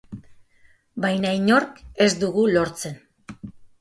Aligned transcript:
Baina 1.03 1.33
inork 1.41 1.77
ez 2.07 2.11
dugu 2.25 2.47
lortzen. 2.57 2.99